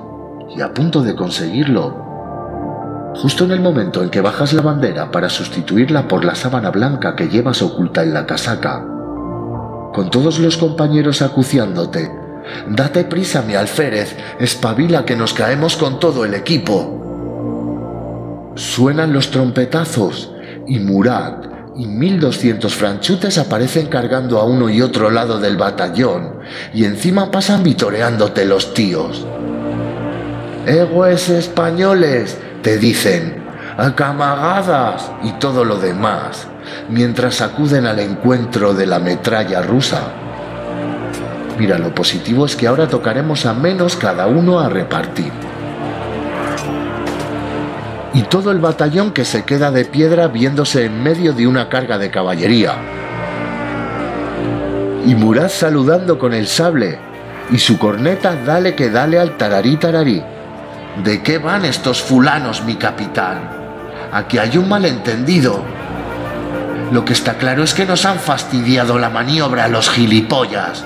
y 0.55 0.61
a 0.61 0.73
punto 0.73 1.03
de 1.03 1.15
conseguirlo. 1.15 3.11
Justo 3.15 3.43
en 3.43 3.51
el 3.51 3.59
momento 3.59 4.03
en 4.03 4.09
que 4.09 4.21
bajas 4.21 4.53
la 4.53 4.61
bandera 4.61 5.11
para 5.11 5.29
sustituirla 5.29 6.07
por 6.07 6.23
la 6.23 6.33
sábana 6.33 6.71
blanca 6.71 7.15
que 7.15 7.27
llevas 7.27 7.61
oculta 7.61 8.03
en 8.03 8.13
la 8.13 8.25
casaca, 8.25 8.85
con 9.93 10.09
todos 10.09 10.39
los 10.39 10.55
compañeros 10.55 11.21
acuciándote, 11.21 12.09
date 12.69 13.03
prisa, 13.03 13.41
mi 13.41 13.55
alférez, 13.55 14.15
espabila 14.39 15.03
que 15.03 15.17
nos 15.17 15.33
caemos 15.33 15.75
con 15.75 15.99
todo 15.99 16.23
el 16.23 16.35
equipo. 16.35 18.53
Suenan 18.55 19.11
los 19.11 19.29
trompetazos 19.29 20.31
y 20.67 20.79
Murat 20.79 21.50
y 21.81 21.87
1200 21.87 22.75
franchutes 22.75 23.39
aparecen 23.39 23.87
cargando 23.87 24.39
a 24.39 24.43
uno 24.43 24.69
y 24.69 24.83
otro 24.83 25.09
lado 25.09 25.39
del 25.39 25.57
batallón 25.57 26.35
y 26.75 26.85
encima 26.85 27.31
pasan 27.31 27.63
vitoreándote 27.63 28.45
los 28.45 28.75
tíos. 28.75 29.25
Egues 30.67 31.29
españoles, 31.29 32.37
te 32.61 32.77
dicen, 32.77 33.43
acamagadas 33.77 35.11
y 35.23 35.31
todo 35.39 35.65
lo 35.65 35.77
demás, 35.77 36.45
mientras 36.87 37.41
acuden 37.41 37.87
al 37.87 37.97
encuentro 37.97 38.75
de 38.75 38.85
la 38.85 38.99
metralla 38.99 39.63
rusa. 39.63 40.03
Mira, 41.57 41.79
lo 41.79 41.95
positivo 41.95 42.45
es 42.45 42.55
que 42.55 42.67
ahora 42.67 42.87
tocaremos 42.87 43.47
a 43.47 43.55
menos 43.55 43.95
cada 43.95 44.27
uno 44.27 44.59
a 44.59 44.69
repartir 44.69 45.50
y 48.13 48.23
todo 48.23 48.51
el 48.51 48.59
batallón 48.59 49.11
que 49.11 49.23
se 49.23 49.43
queda 49.43 49.71
de 49.71 49.85
piedra 49.85 50.27
viéndose 50.27 50.85
en 50.85 51.01
medio 51.01 51.33
de 51.33 51.47
una 51.47 51.69
carga 51.69 51.97
de 51.97 52.11
caballería. 52.11 52.75
Y 55.05 55.15
Murad 55.15 55.49
saludando 55.49 56.19
con 56.19 56.33
el 56.33 56.47
sable 56.47 56.99
y 57.51 57.57
su 57.57 57.77
corneta 57.77 58.35
dale 58.45 58.75
que 58.75 58.89
dale 58.89 59.19
al 59.19 59.37
tararí 59.37 59.77
tararí. 59.77 60.21
¿De 61.03 61.23
qué 61.23 61.37
van 61.37 61.63
estos 61.63 62.01
fulanos, 62.01 62.63
mi 62.63 62.75
capitán? 62.75 63.49
Aquí 64.11 64.37
hay 64.37 64.57
un 64.57 64.67
malentendido. 64.67 65.63
Lo 66.91 67.05
que 67.05 67.13
está 67.13 67.35
claro 67.35 67.63
es 67.63 67.73
que 67.73 67.85
nos 67.85 68.05
han 68.05 68.19
fastidiado 68.19 68.99
la 68.99 69.09
maniobra 69.09 69.69
los 69.69 69.89
gilipollas. 69.89 70.85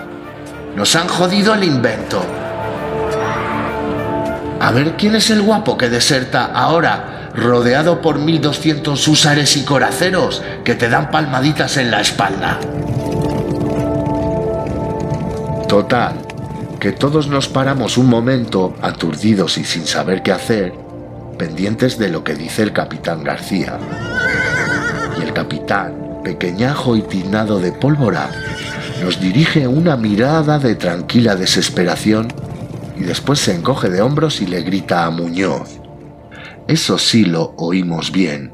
Nos 0.76 0.96
han 0.96 1.08
jodido 1.08 1.56
el 1.56 1.64
invento. 1.64 2.24
A 4.62 4.72
ver 4.72 4.94
quién 4.96 5.16
es 5.16 5.32
el 5.32 5.42
guapo 5.42 5.78
que 5.78 5.90
deserta 5.90 6.46
ahora 6.46 7.15
rodeado 7.36 8.02
por 8.02 8.18
1200 8.20 9.08
húsares 9.08 9.58
y 9.58 9.66
coraceros 9.66 10.42
que 10.64 10.76
te 10.76 10.90
dan 10.90 11.12
palmaditas 11.12 11.78
en 11.78 11.92
la 11.92 12.02
espalda. 12.02 12.60
Total, 15.68 16.22
que 16.80 16.92
todos 16.92 17.28
nos 17.28 17.48
paramos 17.50 17.98
un 17.98 18.08
momento, 18.08 18.76
aturdidos 18.82 19.58
y 19.58 19.66
sin 19.66 19.86
saber 19.86 20.24
qué 20.24 20.32
hacer, 20.32 20.74
pendientes 21.38 21.98
de 21.98 22.10
lo 22.10 22.24
que 22.24 22.36
dice 22.36 22.64
el 22.64 22.72
capitán 22.72 23.24
García. 23.24 23.78
Y 25.20 25.24
el 25.24 25.34
capitán, 25.34 26.22
pequeñajo 26.24 26.96
y 26.96 27.02
tiznado 27.02 27.60
de 27.60 27.72
pólvora, 27.72 28.30
nos 29.02 29.20
dirige 29.20 29.68
una 29.68 29.98
mirada 29.98 30.60
de 30.60 30.76
tranquila 30.76 31.36
desesperación 31.36 32.28
y 32.96 33.02
después 33.02 33.40
se 33.40 33.54
encoge 33.54 33.90
de 33.90 34.02
hombros 34.02 34.40
y 34.42 34.46
le 34.46 34.62
grita 34.62 35.06
a 35.06 35.10
Muñoz. 35.10 35.85
Eso 36.68 36.98
sí 36.98 37.26
lo 37.26 37.54
oímos 37.58 38.12
bien. 38.12 38.52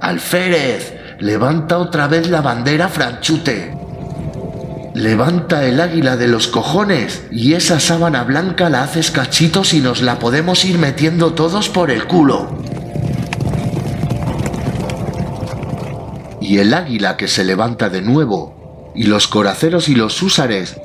Alférez, 0.00 0.94
levanta 1.18 1.78
otra 1.78 2.08
vez 2.08 2.28
la 2.28 2.42
bandera 2.42 2.88
franchute. 2.88 3.74
Levanta 4.94 5.64
el 5.64 5.80
águila 5.80 6.16
de 6.16 6.28
los 6.28 6.46
cojones 6.46 7.24
y 7.30 7.54
esa 7.54 7.80
sábana 7.80 8.24
blanca 8.24 8.68
la 8.68 8.82
haces 8.82 9.10
cachitos 9.10 9.72
y 9.72 9.80
nos 9.80 10.02
la 10.02 10.18
podemos 10.18 10.64
ir 10.64 10.78
metiendo 10.78 11.32
todos 11.32 11.70
por 11.70 11.90
el 11.90 12.06
culo. 12.06 12.48
Y 16.40 16.58
el 16.58 16.74
águila 16.74 17.16
que 17.16 17.28
se 17.28 17.44
levanta 17.44 17.88
de 17.88 18.02
nuevo, 18.02 18.92
y 18.94 19.04
los 19.04 19.26
coraceros 19.26 19.88
y 19.88 19.94
los 19.94 20.22
húsares 20.22 20.76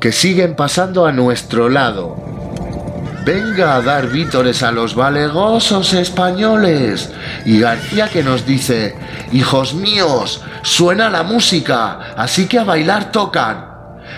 que 0.00 0.12
siguen 0.12 0.56
pasando 0.56 1.04
a 1.04 1.12
nuestro 1.12 1.68
lado 1.68 2.29
venga 3.24 3.76
a 3.76 3.82
dar 3.82 4.08
vítores 4.08 4.62
a 4.62 4.72
los 4.72 4.94
valegosos 4.94 5.92
españoles. 5.92 7.10
Y 7.44 7.60
García 7.60 8.08
que 8.08 8.22
nos 8.22 8.46
dice, 8.46 8.96
hijos 9.32 9.74
míos, 9.74 10.42
suena 10.62 11.10
la 11.10 11.22
música, 11.22 12.14
así 12.16 12.46
que 12.46 12.58
a 12.58 12.64
bailar 12.64 13.12
tocan. 13.12 13.68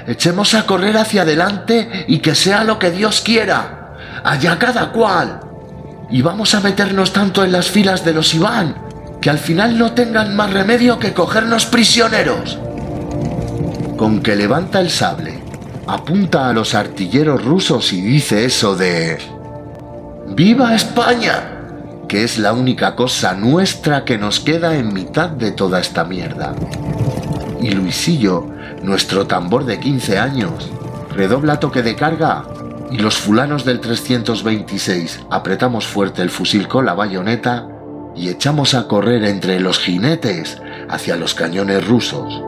Echemos 0.07 0.55
a 0.55 0.67
correr 0.67 0.97
hacia 0.97 1.23
adelante 1.23 2.07
y 2.09 2.19
que 2.19 2.35
sea 2.35 2.65
lo 2.65 2.79
que 2.79 2.91
Dios 2.91 3.21
quiera. 3.21 3.95
Allá 4.25 4.59
cada 4.59 4.91
cual. 4.91 5.41
Y 6.11 6.23
vamos 6.23 6.55
a 6.55 6.61
meternos 6.61 7.13
tanto 7.13 7.45
en 7.45 7.53
las 7.53 7.69
filas 7.69 8.05
de 8.05 8.13
los 8.13 8.35
Iván, 8.35 8.77
que 9.21 9.31
al 9.31 9.39
final 9.39 9.79
no 9.79 9.93
tengan 9.93 10.35
más 10.37 10.53
remedio 10.53 10.99
que 10.99 11.13
cogernos 11.13 11.67
prisioneros. 11.67 12.59
Con 13.97 14.21
que 14.23 14.37
levanta 14.37 14.81
el 14.81 14.91
sable 14.91 15.42
apunta 15.93 16.49
a 16.49 16.55
los 16.55 16.75
artilleros 16.75 17.45
rusos 17.45 17.93
y 17.93 18.01
dice 18.01 18.47
eso 18.47 18.75
de 18.75 19.19
¡Viva 20.29 20.75
España! 20.75 21.59
que 22.09 22.25
es 22.25 22.39
la 22.39 22.55
única 22.55 22.97
cosa 22.97 23.35
nuestra 23.35 24.03
que 24.03 24.17
nos 24.17 24.41
queda 24.41 24.77
en 24.77 24.95
mitad 24.95 25.29
de 25.29 25.53
toda 25.53 25.81
esta 25.81 26.05
mierda. 26.05 26.55
Y 27.61 27.73
Luisillo, 27.73 28.47
nuestro 28.83 29.27
tambor 29.27 29.67
de 29.67 29.81
15 29.81 30.19
años, 30.19 30.71
redobla 31.11 31.61
toque 31.61 31.83
de 31.83 31.95
carga 31.95 32.45
y 32.91 32.97
los 32.97 33.19
fulanos 33.19 33.67
del 33.67 33.81
326 33.81 35.21
apretamos 35.31 35.87
fuerte 35.87 36.23
el 36.23 36.31
fusil 36.31 36.69
con 36.69 36.87
la 36.87 36.95
bayoneta 36.95 37.69
y 38.17 38.31
echamos 38.31 38.73
a 38.73 38.89
correr 38.89 39.25
entre 39.25 39.61
los 39.61 39.79
jinetes 39.79 40.59
hacia 40.89 41.17
los 41.17 41.35
cañones 41.35 41.87
rusos 41.87 42.43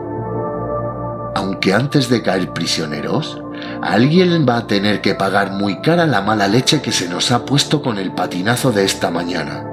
aunque 1.45 1.75
antes 1.75 2.09
de 2.09 2.23
caer 2.23 2.53
prisioneros, 2.53 3.39
alguien 3.83 4.47
va 4.49 4.57
a 4.57 4.67
tener 4.67 4.99
que 4.99 5.13
pagar 5.13 5.51
muy 5.51 5.79
cara 5.79 6.07
la 6.07 6.21
mala 6.21 6.47
leche 6.47 6.81
que 6.81 6.91
se 6.91 7.07
nos 7.07 7.31
ha 7.31 7.45
puesto 7.45 7.83
con 7.83 7.99
el 7.99 8.11
patinazo 8.13 8.71
de 8.71 8.83
esta 8.83 9.11
mañana. 9.11 9.63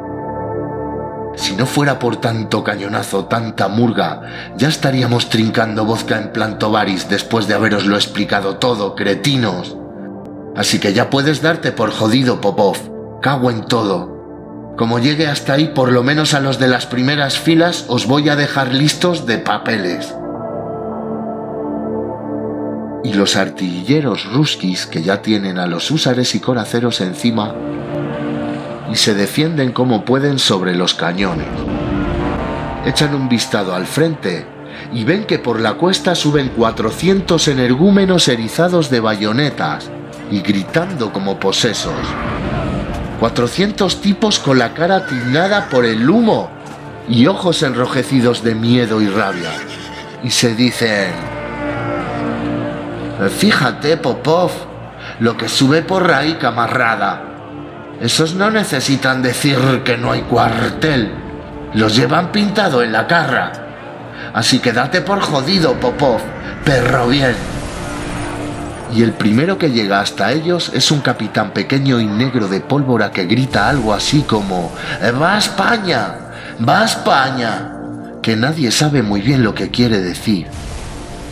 Si 1.35 1.57
no 1.57 1.65
fuera 1.65 1.99
por 1.99 2.17
tanto 2.17 2.63
cañonazo, 2.63 3.25
tanta 3.25 3.69
murga, 3.69 4.53
ya 4.55 4.69
estaríamos 4.69 5.31
trincando 5.31 5.87
vodka 5.87 6.19
en 6.19 6.31
Plantovaris 6.31 7.09
después 7.09 7.49
de 7.49 7.55
haberoslo 7.55 7.97
explicado 7.97 8.59
todo, 8.59 8.95
cretinos. 8.95 9.75
Así 10.55 10.79
que 10.79 10.93
ya 10.93 11.09
puedes 11.09 11.41
darte 11.41 11.73
por 11.73 11.91
jodido, 11.91 12.43
Popov. 12.43 12.77
Cago 13.23 13.51
en 13.51 13.65
todo. 13.65 14.75
Como 14.77 14.99
llegue 14.99 15.27
hasta 15.27 15.55
ahí, 15.55 15.69
por 15.69 15.91
lo 15.91 16.03
menos 16.03 16.35
a 16.35 16.41
los 16.41 16.59
de 16.59 16.69
las 16.69 16.85
primeras 16.85 17.39
filas 17.39 17.87
os 17.89 18.07
voy 18.07 18.29
a 18.29 18.37
dejar 18.37 18.75
listos 18.75 19.25
de 19.25 19.39
papeles. 19.39 20.15
Y 23.05 23.15
los 23.15 23.37
artilleros 23.37 24.25
ruskis 24.33 24.87
que 24.87 25.03
ya 25.03 25.23
tienen 25.23 25.59
a 25.59 25.67
los 25.67 25.91
húsares 25.91 26.35
y 26.35 26.41
coraceros 26.41 27.01
encima 27.01 27.55
y 28.93 28.97
se 28.97 29.15
defienden 29.15 29.73
como 29.73 30.05
pueden 30.05 30.39
sobre 30.39 30.75
los 30.77 30.95
cañones. 30.95 31.49
Echan 32.85 33.15
un 33.15 33.29
vistado 33.29 33.75
al 33.75 33.87
frente 33.87 34.47
y 34.93 35.05
ven 35.05 35.25
que 35.25 35.39
por 35.39 35.61
la 35.61 35.75
cuesta 35.75 36.15
suben 36.15 36.51
400 36.51 37.49
energúmenos 37.49 38.29
erizados 38.29 38.91
de 38.91 39.01
bayonetas 39.01 39.91
y 40.31 40.41
gritando 40.41 41.13
como 41.13 41.41
posesos. 41.41 41.95
400 43.21 44.01
tipos 44.01 44.39
con 44.39 44.59
la 44.59 44.75
cara 44.75 45.07
tiznada 45.07 45.69
por 45.69 45.85
el 45.85 46.09
humo 46.09 46.51
y 47.09 47.27
ojos 47.27 47.63
enrojecidos 47.63 48.43
de 48.43 48.55
miedo 48.55 49.01
y 49.01 49.09
rabia. 49.09 49.53
Y 50.23 50.31
se 50.31 50.55
dicen... 50.55 51.32
Fíjate, 53.31 53.97
Popov, 53.97 54.51
lo 55.21 55.37
que 55.37 55.49
sube 55.49 55.83
por 55.83 56.11
ahí, 56.13 56.35
camarada. 56.35 57.23
Esos 58.01 58.35
no 58.35 58.51
necesitan 58.51 59.23
decir 59.23 59.83
que 59.85 59.97
no 59.97 60.13
hay 60.13 60.23
cuartel. 60.23 61.13
Los 61.75 61.95
llevan 61.95 62.33
pintado 62.33 62.83
en 62.83 62.93
la 62.93 63.07
carra. 63.07 63.53
Así 64.35 64.59
que 64.59 64.73
date 64.73 65.01
por 65.01 65.21
jodido, 65.21 65.75
Popov, 65.75 66.21
perro 66.65 67.09
bien. 67.09 67.35
Y 68.95 69.03
el 69.03 69.13
primero 69.13 69.57
que 69.57 69.71
llega 69.71 70.01
hasta 70.01 70.33
ellos 70.33 70.71
es 70.75 70.91
un 70.91 71.01
capitán 71.01 71.53
pequeño 71.53 71.99
y 72.01 72.07
negro 72.07 72.49
de 72.49 72.61
pólvora 72.61 73.11
que 73.11 73.25
grita 73.25 73.69
algo 73.69 73.95
así 73.95 74.23
como 74.23 74.73
¡Va 75.21 75.37
a 75.37 75.39
España! 75.39 76.15
¡Va 76.67 76.83
a 76.83 76.85
España! 76.85 77.73
que 78.23 78.37
nadie 78.37 78.71
sabe 78.71 79.03
muy 79.03 79.21
bien 79.21 79.43
lo 79.43 79.55
que 79.55 79.71
quiere 79.71 80.01
decir. 80.01 80.47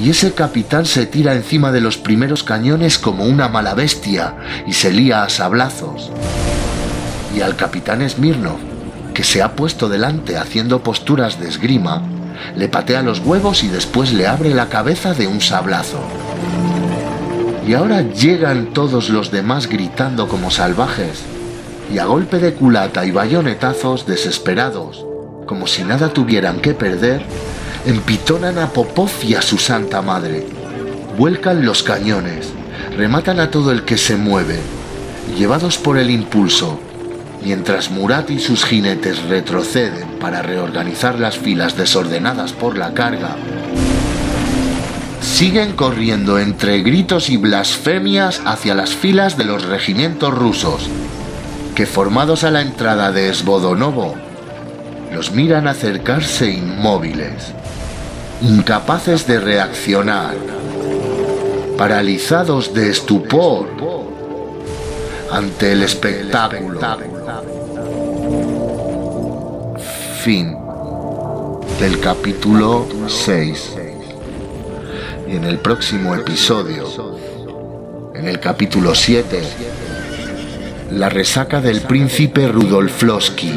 Y 0.00 0.08
ese 0.08 0.32
capitán 0.32 0.86
se 0.86 1.04
tira 1.04 1.34
encima 1.34 1.72
de 1.72 1.82
los 1.82 1.98
primeros 1.98 2.42
cañones 2.42 2.98
como 2.98 3.24
una 3.24 3.48
mala 3.48 3.74
bestia 3.74 4.34
y 4.66 4.72
se 4.72 4.92
lía 4.92 5.24
a 5.24 5.28
sablazos. 5.28 6.10
Y 7.36 7.42
al 7.42 7.54
capitán 7.54 8.08
Smirnov, 8.08 8.56
que 9.12 9.24
se 9.24 9.42
ha 9.42 9.54
puesto 9.54 9.90
delante 9.90 10.38
haciendo 10.38 10.82
posturas 10.82 11.38
de 11.38 11.48
esgrima, 11.48 12.02
le 12.56 12.68
patea 12.68 13.02
los 13.02 13.20
huevos 13.20 13.62
y 13.62 13.68
después 13.68 14.14
le 14.14 14.26
abre 14.26 14.54
la 14.54 14.70
cabeza 14.70 15.12
de 15.12 15.26
un 15.26 15.42
sablazo. 15.42 16.00
Y 17.66 17.74
ahora 17.74 18.00
llegan 18.00 18.72
todos 18.72 19.10
los 19.10 19.30
demás 19.30 19.68
gritando 19.68 20.28
como 20.28 20.50
salvajes, 20.50 21.22
y 21.92 21.98
a 21.98 22.06
golpe 22.06 22.38
de 22.38 22.54
culata 22.54 23.04
y 23.04 23.10
bayonetazos 23.10 24.06
desesperados, 24.06 25.04
como 25.46 25.66
si 25.66 25.84
nada 25.84 26.08
tuvieran 26.08 26.60
que 26.60 26.72
perder, 26.72 27.22
empitonan 27.86 28.58
a 28.58 28.68
Popov 28.68 29.10
y 29.22 29.34
a 29.34 29.42
su 29.42 29.58
santa 29.58 30.02
madre. 30.02 30.46
Vuelcan 31.16 31.64
los 31.64 31.82
cañones, 31.82 32.48
rematan 32.96 33.40
a 33.40 33.50
todo 33.50 33.72
el 33.72 33.84
que 33.84 33.98
se 33.98 34.16
mueve, 34.16 34.58
llevados 35.36 35.78
por 35.78 35.98
el 35.98 36.10
impulso, 36.10 36.78
Mientras 37.42 37.90
Murat 37.90 38.28
y 38.30 38.38
sus 38.38 38.64
jinetes 38.64 39.22
retroceden 39.22 40.18
para 40.20 40.42
reorganizar 40.42 41.18
las 41.18 41.38
filas 41.38 41.74
desordenadas 41.76 42.52
por 42.52 42.76
la 42.76 42.92
carga, 42.92 43.36
siguen 45.22 45.72
corriendo 45.72 46.38
entre 46.38 46.82
gritos 46.82 47.30
y 47.30 47.38
blasfemias 47.38 48.42
hacia 48.44 48.74
las 48.74 48.90
filas 48.94 49.38
de 49.38 49.44
los 49.44 49.64
regimientos 49.64 50.34
rusos, 50.34 50.86
que 51.74 51.86
formados 51.86 52.44
a 52.44 52.50
la 52.50 52.60
entrada 52.60 53.10
de 53.10 53.32
Svodonovo, 53.32 54.16
los 55.14 55.32
miran 55.32 55.66
acercarse 55.66 56.50
inmóviles, 56.50 57.54
incapaces 58.42 59.26
de 59.26 59.38
reaccionar, 59.38 60.34
paralizados 61.76 62.72
de 62.72 62.88
estupor 62.90 63.68
ante 65.30 65.72
el 65.72 65.82
espectáculo. 65.82 66.80
Fin 70.22 70.56
del 71.78 72.00
capítulo 72.00 72.86
6. 73.06 73.76
Y 75.28 75.36
en 75.36 75.44
el 75.44 75.58
próximo 75.58 76.14
episodio, 76.14 77.18
en 78.14 78.26
el 78.26 78.40
capítulo 78.40 78.94
7, 78.94 79.42
la 80.92 81.08
resaca 81.08 81.60
del 81.60 81.82
príncipe 81.82 82.48
Rudolflowski. 82.48 83.52